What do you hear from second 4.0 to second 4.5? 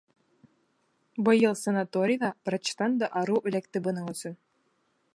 өсөн.